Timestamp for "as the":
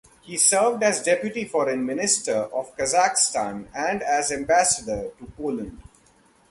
4.01-4.35